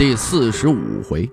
[0.00, 1.30] 第四十五回，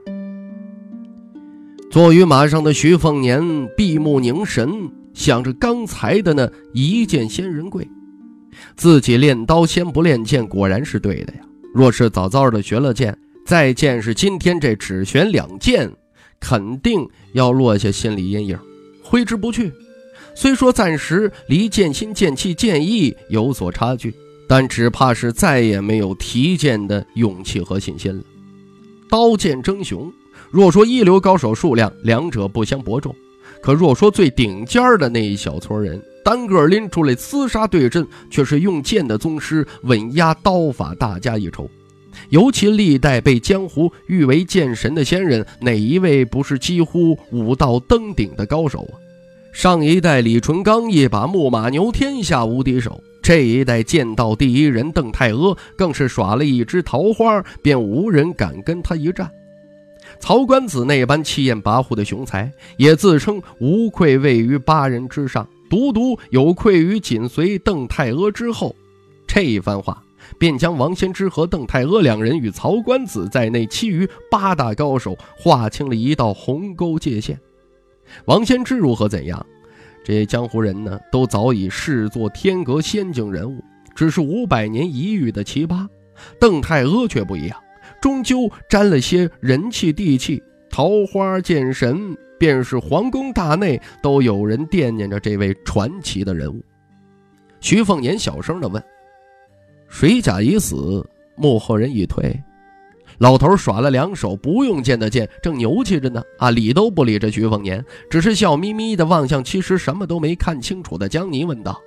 [1.90, 3.42] 坐于马上的徐凤年
[3.78, 7.90] 闭目凝神，想着刚才的那一剑仙人跪，
[8.76, 11.40] 自己练刀先不练剑，果然是对的呀。
[11.74, 15.90] 若是早早的学了剑，再见是今天这只悬两剑，
[16.38, 18.60] 肯定要落下心理阴影，
[19.02, 19.72] 挥之不去。
[20.36, 24.14] 虽说暂时离剑心、剑气、剑意有所差距，
[24.46, 28.22] 但只怕是再也没有提剑的勇气和信心了。
[29.10, 30.12] 刀剑争雄，
[30.52, 33.14] 若说一流高手数量，两者不相伯仲；
[33.62, 41.70] 可若说最顶尖儿的那一小撮人，单个拎出来厮杀对阵，却是用剑的宗师稳压刀法大家一筹。
[42.30, 48.94] 尤其历代被江湖誉为剑神的仙人，哪一位不是几乎武道登顶的高手啊？
[49.54, 59.30] 上一代李淳刚一把木马牛天下无敌手，这一代剑道第一人邓太阿更是耍了一枝桃花，便无人敢跟他一战。
[60.18, 68.74] 曹官子那般气焰跋扈的雄才，也自称无愧位于八人之上，独独有愧于紧随邓太阿之后。
[69.28, 70.02] 这一番话，
[70.40, 77.38] 便将王先之和邓太阿两人与曹官子在内其余八大高手划清了一道鸿沟界限。
[78.24, 79.46] 王先知如何怎样？
[80.08, 83.62] 这些江湖人呢，都早已视作天阁仙境人物，
[83.94, 85.86] 只是五百年一遇的奇葩。
[86.40, 87.62] 邓太阿却不一样，
[88.02, 90.42] 终究沾了些人气地气。
[90.70, 96.64] 桃花剑神，便是皇宫大内都有人惦念着这位传奇的人物。
[97.60, 98.82] 徐凤年小声地问
[99.90, 102.34] ：“水甲已死，幕后人已退。”
[103.20, 106.22] 老头耍了两手不用剑的剑，正牛气着呢。
[106.38, 111.80] 啊，理都不理这徐凤年，只是笑眯眯的望向其实什么都没看清楚的江泥，问道：“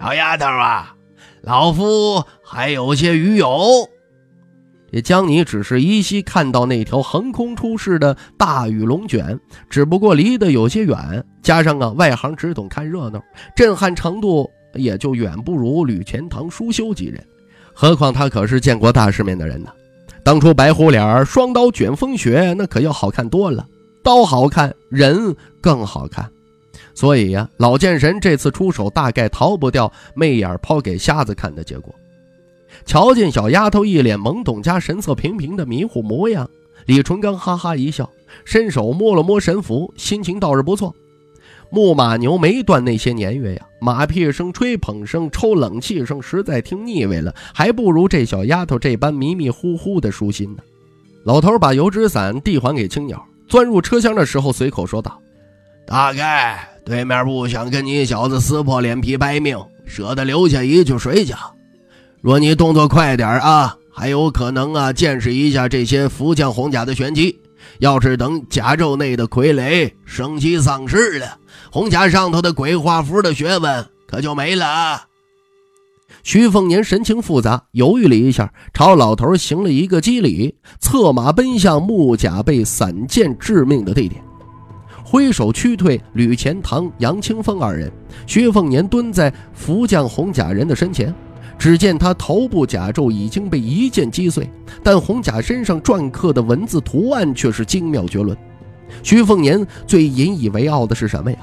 [0.00, 0.94] 小丫头啊，
[1.42, 3.88] 老夫还有些鱼友。”
[4.92, 13.20] 这江泥只是依稀看到那条横空出世的大羽龙卷，只不过离得有些远，加上啊外行只懂看热闹，
[13.56, 17.20] 震撼程度也就远不如吕钱塘、舒修几人。
[17.72, 19.70] 何况他可是见过大世面的人呢。
[20.24, 23.66] 当初白虎脸双刀卷风雪，那可要好看多了。
[24.02, 26.30] 刀好看，人更好看。
[26.94, 31.94] 所以呀，老剑神这次出手，大概逃不掉媚眼抛给瞎子看的结果。
[32.86, 36.48] 瞧见小丫头一脸懵懂加神色平平的迷糊模样，
[36.86, 38.08] 李淳刚哈哈一笑，
[38.46, 40.94] 伸手摸了摸神符，心情倒是不错。
[41.74, 50.62] 牧马牛没断那些年月呀，马屁声、吹捧声、抽冷气声，实在听腻味了，还不如这小丫头这般迷迷糊糊的舒心呢。
[51.24, 55.20] 老头把油纸伞递还给青鸟，钻入车厢的时候，随口说道
[55.84, 61.34] ：“大概对面不想跟你小子撕破脸皮掰命，舍得留下一具水饺。
[62.20, 67.40] 若你动作快点啊，还有可能啊见识一下这些福将红甲的玄机。
[67.84, 71.36] 要是等甲胄内的傀儡生机丧失了。”
[71.70, 75.02] 红甲上头的鬼画符的学问可就没了。
[76.22, 84.22] 徐凤年神情复杂，犹豫了一下，朝老头行了一个基礼，策马奔向木甲被散剑致命的地点，
[85.04, 87.92] 挥手驱退吕钱塘、杨清风二人。
[88.26, 91.14] 徐凤年蹲在福将红甲人的身前，
[91.58, 94.48] 只见他头部甲胄已经被一剑击碎，
[94.82, 98.36] 但红甲身上篆刻的文字图案却是精妙绝伦。
[99.02, 101.38] 徐凤年最引以为傲的是什么呀？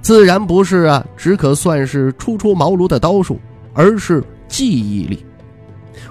[0.00, 3.38] 自然不是啊，只可算是初出茅庐的刀术，
[3.72, 5.24] 而是记忆力。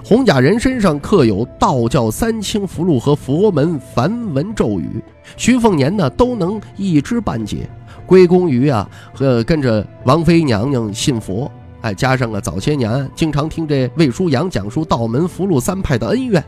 [0.02, 5.02] 红甲人身上刻有道教三清符箓和佛门梵文咒语，
[5.36, 7.68] 徐凤年呢都能一知半解，
[8.06, 11.50] 归功于啊和跟着王妃娘娘信佛，
[11.84, 16.42] 哎，加上了早些年经常听这魏书阳讲述道门福禄三派的恩怨。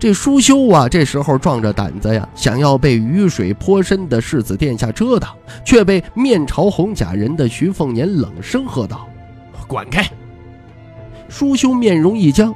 [0.00, 5.32] 这舒修啊，这时候壮着胆子呀，想要被雨水颇深的世子殿下遮挡，
[5.64, 9.08] 却被面朝红甲人的徐凤年冷声喝道
[9.68, 10.04] ：“滚开！”
[11.30, 12.52] 舒修面容一僵，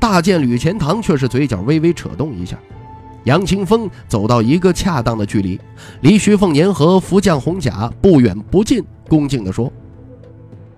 [0.00, 2.58] 大剑吕钱塘却是嘴角微微扯动一下。
[3.24, 5.60] 杨清风走到一个恰当的距离，
[6.00, 9.70] 离徐凤年和福将红甲不远不近，恭敬地说：“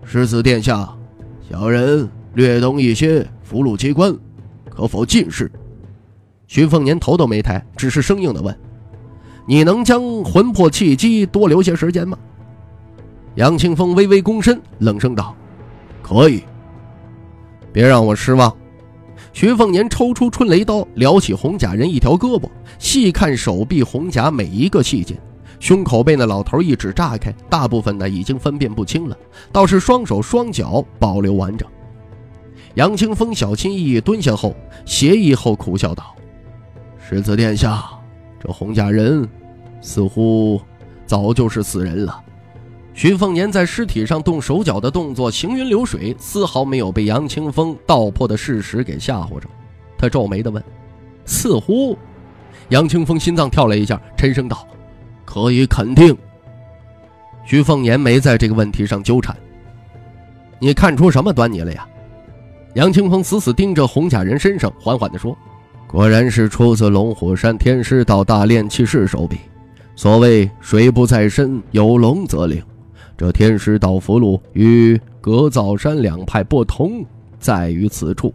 [0.08, 0.88] 世子殿下，
[1.50, 4.16] 小人略懂一些符箓机关。”
[4.70, 5.50] 可否进士？”
[6.46, 8.56] 徐凤年头都没抬，只是生硬的问
[9.48, 12.16] ：“你能将魂魄契机多留些时间吗？”
[13.34, 15.34] 杨清风微微躬身，冷声道
[16.00, 16.44] ：“可以。”
[17.72, 18.56] 别让我失望。
[19.32, 22.48] 徐凤年抽出春雷刀，撩起红甲人一条胳膊，
[22.78, 25.18] 细看手臂红甲每一个细节。
[25.58, 29.16] 胸口被那老头一指炸开，大部分呢已经分辨不清了，
[29.50, 31.68] 倒是双手双脚保留完整。
[32.74, 34.54] 杨清风小心翼翼蹲下后，
[34.84, 36.14] 斜一后苦笑道。
[36.98, 37.84] 世子殿下，
[38.38, 39.26] 这洪家人
[39.80, 40.60] 似乎
[41.06, 42.22] 早就是死人了。
[42.92, 49.48] 徐凤年在尸体上动手脚的动作行云流水，丝毫没有被杨清风道破的事实给吓唬着。
[49.98, 50.62] 他皱眉的问
[51.24, 51.96] ：“似乎？”
[52.70, 54.66] 杨清风心脏跳了一下，沉声道
[55.36, 56.16] ：“可以肯定。”
[57.44, 59.36] 徐凤年没在这个问题上纠缠。
[60.58, 61.86] 你看出什么端倪了呀？
[62.72, 65.36] 杨清风死死盯着红甲人身上，缓缓地说。
[65.86, 69.36] 果然是出自龙虎山天师道大炼气士手笔。
[69.94, 72.62] 所谓水不在深，有龙则灵。
[73.16, 77.04] 这天师道符箓与格造山两派不同，
[77.38, 78.32] 在于此处。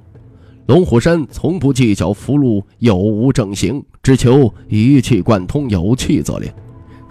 [0.68, 6.50] 龙虎山从不计较符箓有无正形，只求一气贯通，有气则灵。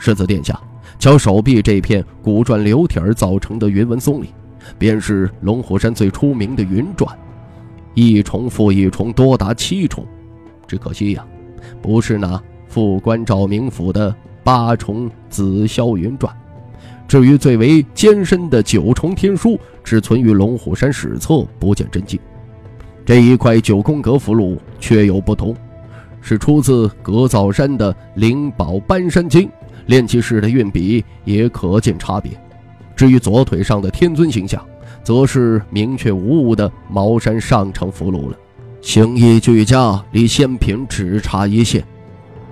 [0.00, 0.58] 世子殿下，
[0.99, 4.31] 瞧手臂这片古篆流体而造成的云纹松里，
[4.79, 7.06] 便是龙虎山最出名的云篆，
[7.93, 10.02] 一重复一重，多达七重。
[10.67, 11.26] 只可惜呀，
[11.82, 16.31] 不是那副官赵明府的八重紫霄云篆。
[17.06, 22.19] 至于最为艰深的九重天书，只存于龙虎山史册，不见真迹。
[23.05, 25.55] 这一块九宫格符箓却有不同，
[26.23, 29.50] 是出自格造山的灵宝搬山经，
[29.90, 32.31] 炼气士的运笔也可见差别。
[32.94, 34.64] 至于左腿上的天尊形象，
[35.02, 38.37] 则是明确无误的茅山上乘符箓了。
[38.81, 41.84] 形意俱佳，离仙品只差一线。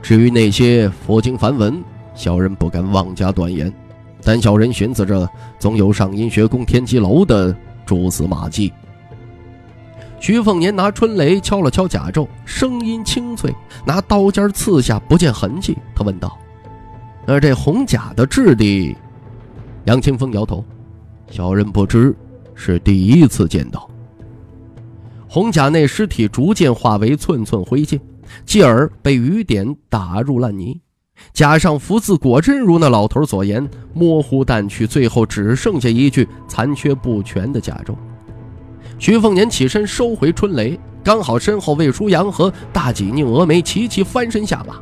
[0.02, 1.80] 至于那些佛经梵文，
[2.12, 3.72] 小人不敢妄加断言，
[4.24, 5.28] 但小人寻思着，
[5.60, 7.54] 总有上阴学宫天机楼的
[7.86, 8.72] 蛛丝马迹。
[10.18, 13.54] 徐凤年拿春雷敲了敲甲胄，声音清脆，
[13.84, 15.78] 拿刀尖刺下，不见痕迹。
[15.94, 16.36] 他问道
[17.26, 18.96] ：“那这红甲的质地？”
[19.84, 20.64] 杨清风摇头
[21.30, 22.14] ：“小人不知，
[22.54, 23.88] 是第一次见到。”
[25.28, 28.00] 红甲内尸体逐渐化为寸寸灰烬，
[28.46, 30.80] 继而被雨点打入烂泥。
[31.32, 37.94] 甲上福字果真如那老头所言，模糊淡去，最后只剩下一具残缺不全的甲胄。
[38.98, 44.76] 徐凤年起身收回春雷，刚好身后魏舒阳和大姐宁峨眉齐齐翻身下马。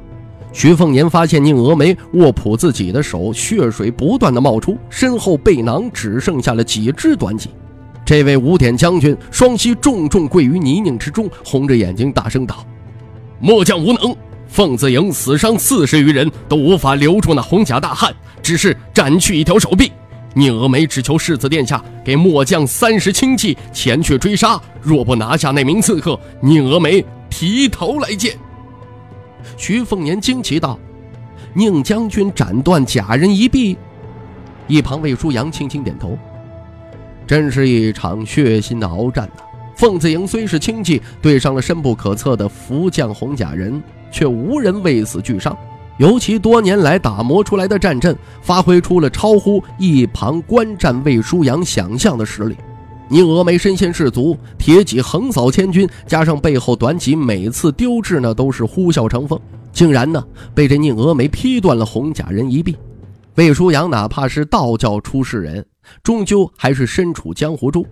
[0.56, 7.50] 徐凤年发现宁峨眉握捕自己的手，血水不断的冒出，身后背囊只剩下了几支短戟。
[8.06, 12.64] 这位五点将军双膝重重跪于泥泞之中，红着眼睛大声道
[13.38, 14.16] ：“末将无能，
[14.48, 18.10] 凤子营死伤四十余人，都无法留住那红甲大汉，
[18.42, 19.92] 只是斩去一条手臂。
[20.32, 28.34] 宁峨眉只求世子殿下给末将三十轻骑前去追杀，若不拿下那名刺客，宁峨眉提头来见。”
[29.56, 30.78] 徐凤年惊奇道
[31.54, 33.76] ：“宁将军斩断假人一臂？”
[34.69, 36.19] 一旁魏舒阳轻轻点头。
[37.26, 39.43] 真是一场血腥的鏖战呐！
[39.76, 45.56] 凤子营虽是轻骑，对上了深不可测的福将红甲人，却无人为死惧伤。
[45.99, 52.56] 尤其多年来打磨出来的战阵，发挥出了超乎一旁观战魏舒阳想象的实力。
[53.08, 59.40] 宁峨眉身先士卒，铁戟横扫千军，加上背后短戟每次丢掷呢都是呼啸成风，
[59.72, 62.76] 竟然呢被这宁峨眉劈断了红甲人一臂。
[63.36, 65.64] 魏舒阳哪怕是道教出世人。
[66.02, 67.86] 终究还是身处江湖中，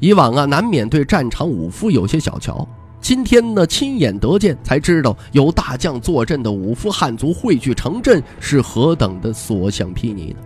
[0.00, 2.66] 以往啊难免对战场武夫有些小瞧。
[3.02, 10.36] 今天呢亲眼得见，才知道有大将坐镇的武夫汉族汇聚城镇是何等的所向披靡呢？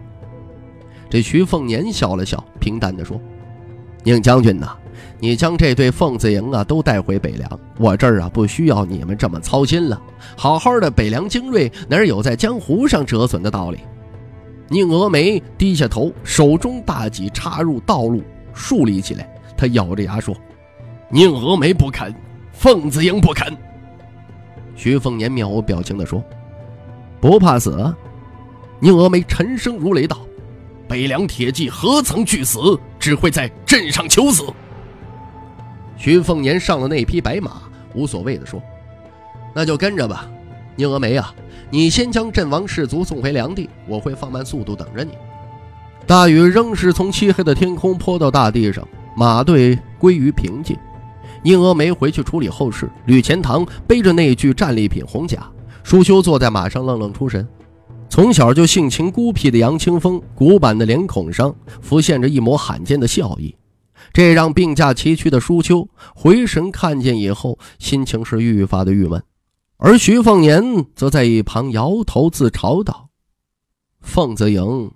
[1.09, 3.21] 这徐凤年笑了笑，平淡地说
[4.07, 4.69] ：“宁将军呐，
[5.19, 10.01] 你将这对凤子营啊都带回北凉，我这儿啊不需要你们这么操心了。
[10.37, 13.81] 好好的北凉精锐，哪有在江湖上折损的道理？”
[14.71, 18.23] 宁峨眉低下头，手中大戟插入道路，
[18.55, 19.29] 竖立起来。
[19.57, 20.33] 他咬着牙说
[21.11, 22.15] ：“宁峨眉不肯，
[22.53, 23.53] 凤子营不肯。”
[24.77, 26.23] 徐凤年面无表情地说
[27.21, 27.93] ：“不怕死？”
[28.79, 30.19] 宁峨眉沉声如雷道
[30.89, 32.59] ：“北凉铁骑何曾惧死？
[32.99, 34.45] 只会在镇上求死。”
[35.97, 37.63] 徐凤年上了那匹白马，
[37.95, 38.63] 无所谓的说
[39.55, 40.29] ：“那就跟着吧，
[40.77, 41.35] 宁峨眉啊。”
[41.69, 45.11] 你先将阵亡士卒送回梁地，我会放慢速度等着你。
[46.07, 50.77] 大雨仍是从漆黑的天空泼到大地上，马队归于平静。
[51.43, 55.45] 宁峨眉回去处理后事，吕钱塘背着那具战利品红甲，
[55.83, 57.47] 舒修坐在马上愣愣出神。
[58.09, 63.55] 从小就性情孤僻的杨清风，古板的脸孔上浮现着一抹罕见的笑意，
[64.13, 69.23] 这让病驾齐驱的舒秋回神看见以后，心情是愈发的郁闷。
[69.79, 73.11] 而徐凤年则在一旁摇头自嘲道
[74.01, 74.91] ：“凤子营，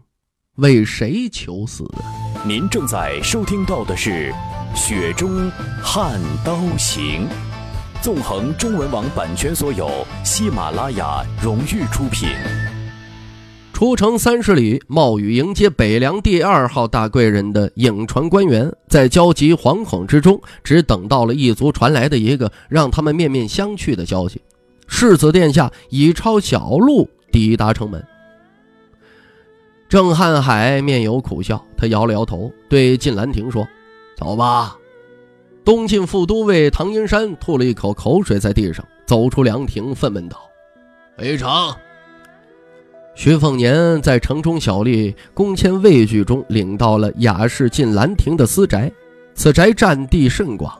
[0.56, 1.84] 为谁求死？”
[2.46, 4.32] 您正在收听到的是。
[4.72, 5.50] 雪中
[5.82, 7.26] 悍刀行，
[8.00, 12.28] 纵横中文网版权所有，喜马拉雅荣誉出品。
[13.80, 24.42] 出城三十里，冒雨迎接北凉第二号大贵人的颍川官员，在焦急惶恐之中，只等到了一族传来的一个让他们面面相觑的消息：
[24.86, 28.06] 世子殿下已抄小路抵达城门。
[29.88, 33.66] 郑瀚海面有苦笑，他摇了摇头，对晋兰亭说。
[34.14, 34.76] 走吧，
[35.64, 40.38] 东晋副都尉唐英山吐了一口口水在地上，走出凉亭，愤懑道
[41.16, 41.48] ：“回城。”
[43.20, 48.90] 徐凤年在城中小吏公迁畏惧中，领到了雅士进兰亭的私宅。
[49.34, 50.72] 此宅占地甚广，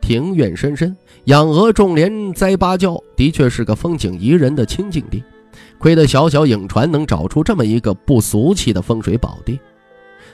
[0.00, 5.22] 庭院深深，养鹅种莲栽芭蕉，的确是个风景宜人的清净地。
[5.78, 9.60] 亏得小小颍川能找出这么一个不俗气的风水宝地。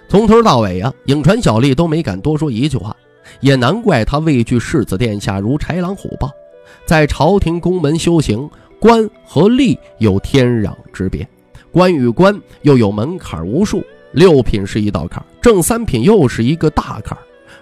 [0.08, 2.94] 从头到尾啊，颍川小吏都没敢多说一句话，
[3.40, 6.30] 也难怪他畏惧世子殿下如豺狼虎豹，
[6.86, 8.48] 在朝廷宫门修行，
[8.78, 11.28] 官和吏有天壤之别，
[11.78, 17.16] 官与官又有门槛无数，六品是一道坎，正三品又是一个大坎，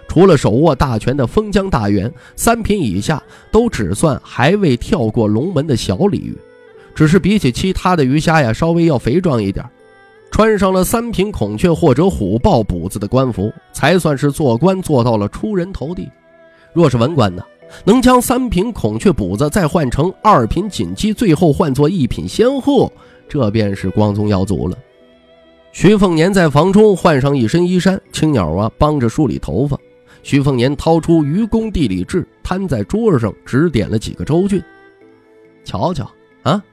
[0.07, 3.21] 除了手握大权的封疆大员，三品以下
[3.51, 6.35] 都只算还未跳过龙门的小鲤鱼，
[6.95, 9.63] 只是比起其他的鱼虾呀，稍微要肥壮一点。
[10.31, 16.09] 穿上了三品孔雀或者虎豹补子的官服，才算是做官做到了出人头地。
[16.73, 17.43] 若是文官呢，
[17.83, 22.91] 能将三品孔雀补子再换成二品锦鸡，最后换作一品仙鹤，
[23.27, 24.77] 这便是光宗耀祖了。
[25.71, 29.77] 徐凤年在房中换上一身衣衫，青鸟啊帮着梳理头发。
[30.23, 34.61] 徐凤年掏出《愚公地理志》，摊在桌上，指点了几个州郡。
[35.63, 36.09] 瞧瞧
[36.43, 36.63] 啊，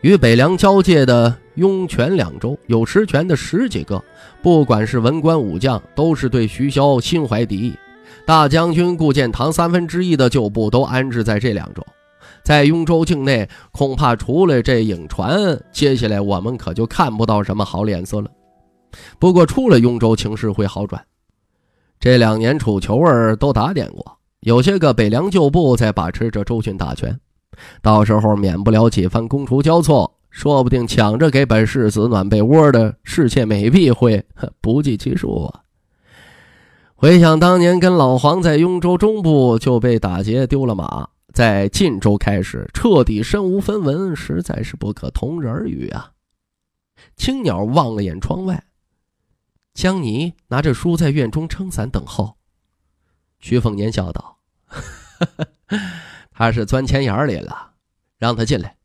[0.00, 1.36] 与北凉交界的。
[1.56, 4.02] 雍泉两州有实权的十几个，
[4.40, 7.74] 不管是文官武将，都是对徐骁心怀敌意。
[8.24, 11.84] 大将军顾建堂三分之一的旧部都安置在这两州，
[12.42, 18.30] 在雍州境内，恐怕除了这颍川，接下来我们可就看不到什么好脸色了。
[19.18, 21.02] 不过出了雍州，情势会好转。
[22.00, 27.18] 这两年楚囚儿都打点过，有些个北凉旧部在把持着周郡大权，
[27.80, 30.12] 到时候免不了几番觥筹交错。
[30.34, 34.24] 说不定抢着给本世子暖被窝的侍妾美婢会
[34.62, 35.60] 不计其数啊！
[36.94, 46.12] 回想当年跟老黄在雍州中部就被打劫丢了马，在晋州开始彻底身无分文，实在是不可同日而语啊！
[47.16, 48.64] 青鸟望了眼窗外，
[49.72, 52.36] 江泥拿着书在院中撑伞等候。
[53.40, 54.38] 徐凤年笑道
[56.30, 57.72] ：“他是钻钱眼里了，
[58.18, 58.76] 让他进来。”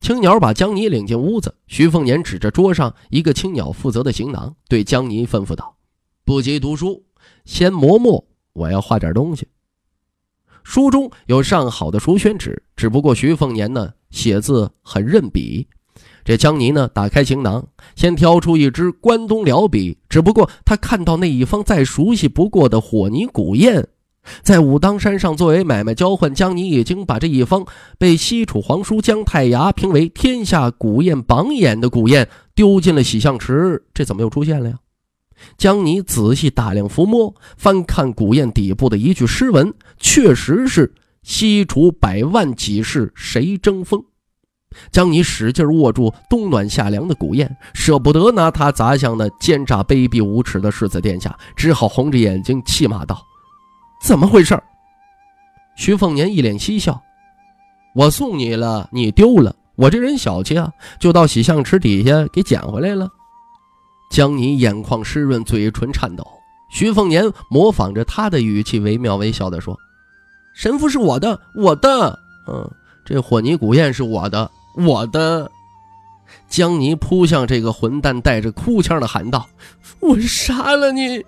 [0.00, 5.78] 青鸟把江泥领进屋子，徐凤年指着桌上一个青鸟负责的行囊，对江泥吩咐道
[6.26, 7.06] ：“不急读书，
[7.44, 9.48] 先磨墨，我要画点东西。”
[10.66, 15.68] 书中有上好的书宣纸，只不过徐凤年呢写字很认笔。
[16.24, 23.86] 这江泥呢打开行囊，先挑出一支关东辽笔，只不过他看到那一方再熟悉不过的火泥古砚。
[24.42, 27.64] 在武当山上作为买卖交换，江泥已经把这一方
[27.96, 33.84] 被西楚皇叔姜太牙评为天下古砚榜眼的古砚丢进了洗象池。
[33.94, 34.76] 这怎么又出现了呀？
[35.56, 44.02] 将你仔细打量、抚摸、翻看古砚底部的一句诗文，确实是“西楚百万几世谁争锋”。
[44.90, 53.24] 将你使劲握住冬暖夏凉的古砚，舍不得拿它砸向那奸诈卑鄙无耻的世子殿下，只好红着眼睛气骂道。
[54.02, 54.60] 怎么回事？
[55.76, 57.02] 徐凤年一脸嬉笑
[57.94, 59.54] ：“我送你了，你丢了。
[59.76, 63.08] 我这人小气啊，就到洗象池底下给捡回来了。”
[64.10, 66.26] 江泥眼眶湿润，嘴唇颤抖。
[66.68, 69.78] 徐凤年模仿着他的语气，惟妙惟肖地说
[70.54, 72.18] ：“神符是我的，我的。
[72.48, 72.68] 嗯，
[73.04, 75.50] 这火泥古砚是我的，我的。”
[76.48, 79.46] 江泥扑向这个混蛋，带着哭腔的喊道
[80.00, 81.24] ：“我杀了你！”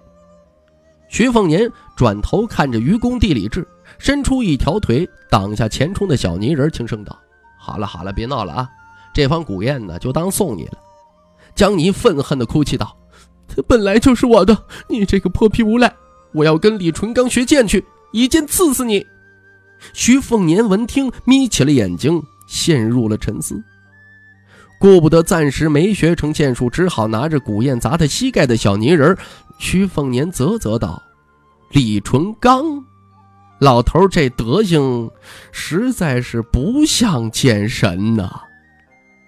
[1.08, 3.62] 徐凤年转头看着《愚公地理志》，
[3.98, 7.16] 伸出一条腿挡下前冲的小泥人，轻声道
[7.56, 8.68] ：“好了好了，别闹了啊！
[9.14, 10.78] 这方古砚呢，就当送你了。”
[11.58, 12.96] 江泥愤恨地哭泣道
[13.48, 14.56] ：“他本来就是我的，
[14.88, 15.92] 你这个泼皮无赖！
[16.30, 19.04] 我要跟李纯刚学剑去，一剑刺死你！”
[19.92, 23.60] 徐凤年闻听，眯起了眼睛，陷入了沉思。
[24.78, 29.18] 顾不得暂时没学成剑术，只好拿着古砚砸他膝盖的小泥人。
[29.58, 31.02] 徐凤年啧啧道
[31.74, 32.62] ：“李纯刚，
[33.58, 35.10] 老头这德行，
[35.50, 38.30] 实在是不像剑神呐。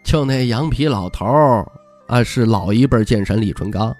[0.04, 1.26] 就那羊皮老头
[2.10, 3.96] 啊，是老一辈剑神李纯刚。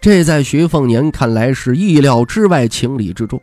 [0.00, 3.40] 这在徐凤年看来是意料之外，情理之中。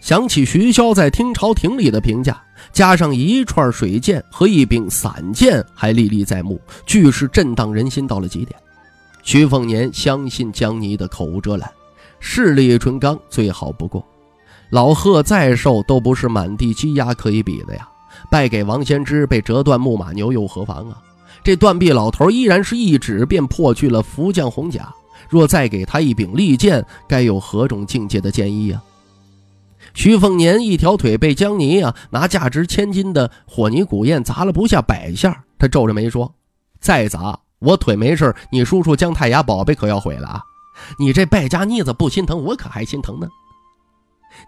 [0.00, 2.40] 想起徐骁在听朝廷里的评价。”
[2.72, 8.58] 加上一串水箭和一柄散剑还历历在目，俱是震荡人心到了极点。
[9.22, 11.70] 徐凤年相信江泥的口无遮拦，
[12.18, 14.04] 势力纯刚最好不过。
[14.70, 17.88] 老贺再瘦都不是满地鸡鸭可以比的呀！
[18.30, 20.98] 败给王先知，被折断木马牛又何妨啊？
[21.48, 24.92] 这断臂老头依然是一指便破去了福将红甲，
[25.30, 28.84] 若再给他一柄利剑，该有何种境界的剑意啊？
[29.94, 36.34] 徐凤年一条腿被江泥啊拿价值千金的火泥古砚砸了不下百下，他皱着眉说
[36.80, 40.42] ：“再砸我腿没事，你叔叔姜太牙宝贝可要毁了啊！
[40.98, 43.26] 你这败家妮子不心疼，我可还心疼呢。”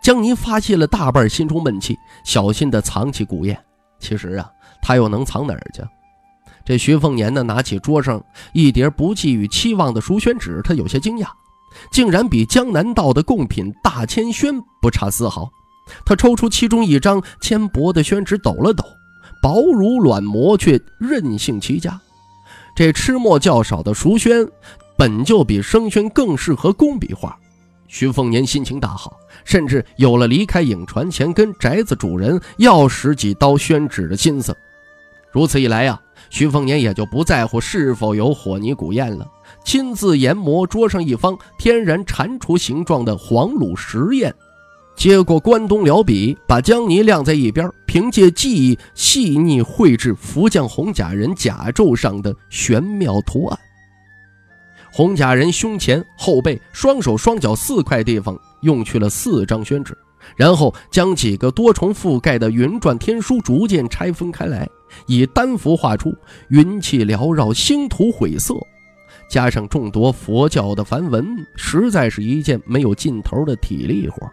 [0.04, 3.57] 江泥发泄了大半心中闷气，小心地藏起古砚。
[3.99, 4.50] 其实啊，
[4.83, 5.83] 他又能藏哪儿去？
[6.70, 11.26] 这徐凤年呢，拿起桌上一叠不寄予期望的书宣纸，他有些惊讶。
[11.90, 15.50] 竟然比江南道的贡品大千宣不差丝毫。
[16.06, 18.84] 他抽出其中一张纤薄的宣纸，抖了抖，
[19.42, 22.00] 薄如卵膜，却韧性极佳。
[22.76, 24.46] 这吃墨较少的熟宣，
[24.96, 27.36] 本就比生宣更适合工笔画。
[27.88, 34.56] 徐凤年心情大好，甚至有了离开颍川前跟宅子主人要十几刀宣纸的心思。
[35.32, 36.00] 如此一来呀，
[36.30, 39.28] 徐凤年也就不在乎是否有火泥古砚了。
[39.64, 44.32] 亲自研磨桌上一方天然蟾蜍形状的黄卤石砚，
[44.96, 53.59] 接过关东辽笔，把江泥晾在一边，凭借记忆细腻绘制福将红甲人甲胄上的玄妙图案。
[54.92, 59.96] 红甲人胸前、后背、双手、双脚四块地方用去了四张宣纸，
[60.37, 64.68] 然后将几个多重覆盖的云篆天书逐渐拆分开来，
[65.07, 66.14] 以丹幅画出
[66.48, 68.55] 云气缭绕、星图晦涩。
[69.29, 74.29] 加上众多佛教的梵文，实在是一件没有尽头的体力活。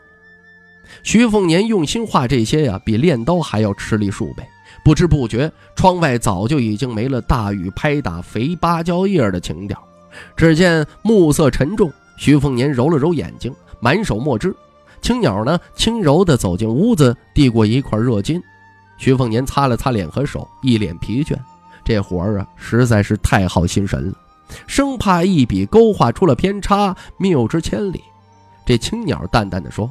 [1.04, 4.44] 徐凤年用心画这些呀，比练刀还要吃力数倍。
[4.84, 9.78] 不知不觉，窗外早就已经没了大雨拍打肥芭蕉叶的情调。
[10.36, 14.56] 只见暮色沉重，徐凤年揉了揉眼睛，满手墨汁。
[15.02, 18.42] 青鸟呢，轻柔地走进屋子，递过一块热巾。
[18.98, 21.36] 徐凤年擦了擦脸和手，一脸疲倦。
[21.84, 24.18] 这活儿啊，实在是太耗心神了。
[24.66, 28.02] 生怕一笔勾画出了偏差，谬之千里。
[28.66, 29.90] 这青鸟淡淡的说：“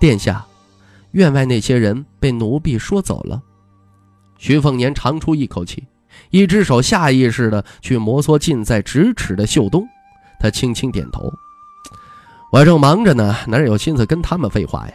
[0.00, 0.44] 殿下，
[1.12, 3.40] 院外那些人被奴婢说走了。”
[4.38, 5.84] 徐凤年长出一口气，
[6.30, 9.86] 一只手下意识的去摩挲近在咫尺的秀冬，
[10.40, 11.32] 他轻轻点头
[12.50, 14.94] ：“我正忙着呢，哪有心思跟他们废话呀？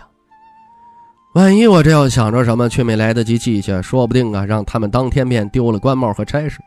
[1.34, 6.60] 万一我这要想着什么，却没来得及记下，说不定啊，让他们当天便丢了官帽和差事。”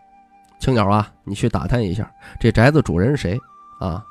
[0.61, 3.41] 青鸟啊，你去打探一下这宅子主人是谁
[3.81, 4.05] 啊？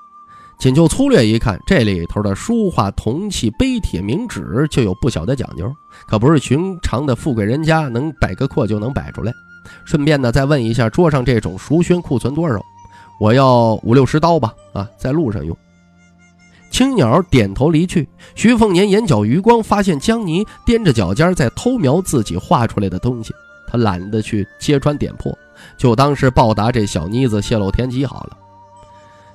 [0.60, 5.74] 仅就粗略一看，这里头的书画、铜器、碑帖、名纸就有不小的讲究，
[6.06, 9.32] 可不是寻常的富贵人家能摆个阔就能摆出来。
[9.86, 12.62] 顺便呢，再问一下桌上这种熟宣库存多少？
[13.22, 15.56] 我要五六十刀吧，啊，在路上用。
[16.72, 18.08] 青鸟点头离去。
[18.34, 23.34] 徐凤年眼角余光发现江泥踮着脚尖在偷瞄自己画出来的东西，
[23.68, 25.38] 他懒得去揭穿点破。
[25.78, 28.38] 就当是报答这小妮子泄露天机好了。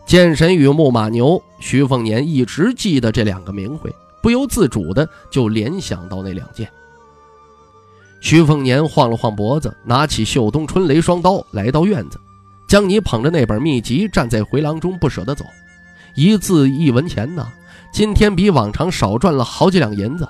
[0.06, 6.68] 剑神与木马牛，徐凤年一直记得这两个名讳，不由自主的就联想到那两件。
[8.20, 12.18] 徐凤年晃了晃脖子，拿起绣冬春雷双刀，来到院子。
[12.66, 15.44] 江泥捧着那本秘籍，站在回廊中不舍得走。
[16.16, 17.46] 一字一文钱呢，
[17.92, 20.28] 今天比往常少赚了好几两银子。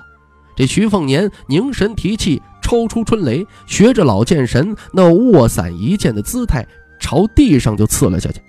[0.55, 2.41] 这徐凤年凝神提气。
[2.59, 6.67] 抽出春雷，学着老剑神那握伞一剑的姿态，
[6.99, 8.41] 朝地上就刺了下去，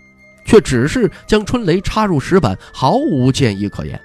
[0.45, 4.01] 却只是将春雷插入石板，毫无剑意可言。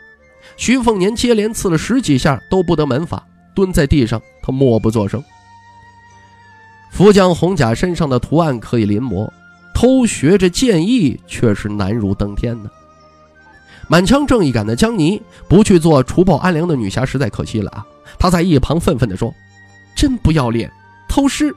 [0.56, 5.24] 徐凤年接连刺了十几下，都不得门法，蹲在地上，他默不作声。
[6.92, 9.28] 福将红甲身上的图案可以临摹，
[9.74, 12.70] 偷学着剑意却是难如登天呢。
[13.88, 17.86] 满腔正义感的江泥不去做除暴安良的女侠，实在可惜了啊！
[18.18, 19.34] 她在一旁愤愤地说。
[19.96, 20.70] 真不要脸，
[21.08, 21.56] 偷师！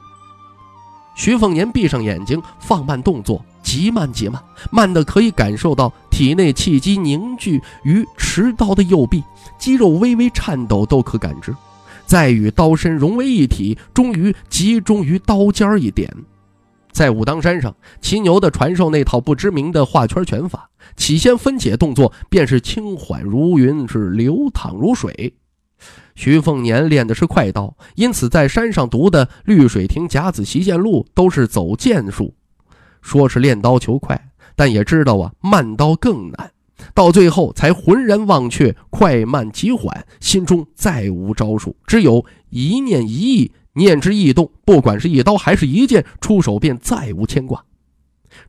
[1.17, 9.25] 徐凤年闭上眼睛，放慢动作，极极慢极慢，慢的可以感受到体内气机凝聚于持刀的右臂，
[9.59, 11.55] 肌肉微微颤抖都可感知，
[12.05, 16.15] 再与刀身融为一体，终于集中于刀尖一点。
[16.97, 25.35] 在武当山上，骑牛的传授那套不知名的画圈拳法，起先分解动作便是轻缓如云，是流淌如水。
[26.15, 32.35] 徐凤年练的是快刀，因此在山上读的《绿水亭甲子习剑录》都是走剑术。
[33.03, 36.51] 说是练刀求快，但也知道啊，慢刀更难。
[36.95, 44.51] 到最后才浑然忘却快慢急缓，心中再无招数，只有一念一意，念之易动。
[44.65, 47.65] 不管是一刀还是一剑，出手便再无牵挂。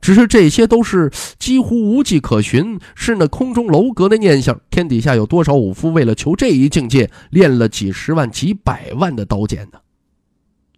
[0.02, 1.10] 只是这些都是
[1.40, 4.60] 几乎无迹可寻，是那空中楼阁的念想。
[4.70, 9.80] 天底下有多少武夫为了求这一境界，练了几十万、几百万的刀剑呢？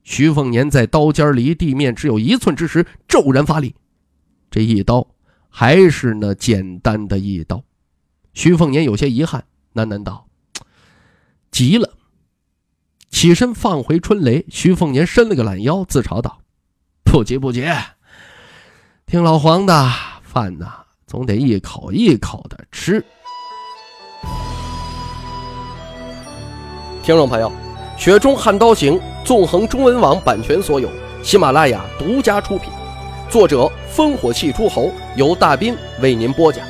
[0.03, 3.75] 徐凤年在刀尖离地面只有一寸之时，骤然发力，
[4.51, 5.07] 这一刀
[5.49, 7.63] 还是那简单的一刀。
[8.33, 10.27] 徐凤年有些遗憾，喃喃道
[11.51, 11.93] ：“急了。”
[13.19, 14.45] 起身放回春雷。
[14.47, 16.39] 徐凤年伸了个懒腰，自嘲道
[17.03, 17.67] ：“不急不急。”
[19.05, 19.91] 听老黄的
[20.23, 20.67] 饭呐，
[21.05, 23.03] 总得一口一口的吃。
[27.03, 27.51] 听众朋友，
[28.01, 30.89] 《雪中悍刀行》纵横中文网版权所有，
[31.21, 32.71] 喜马拉雅独家出品，
[33.29, 36.65] 作者烽火戏诸侯，由大斌为您播讲。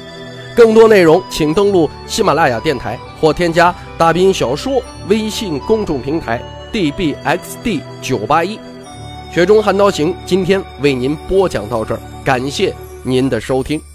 [0.60, 6.44] 更多内容请登录喜马拉雅电台或添加大兵小说微信公众平台
[6.74, 8.58] dbxd 九八一。
[9.34, 12.02] 《雪中悍刀行》今天为您播讲到这儿。
[12.26, 13.89] 感谢您的收听。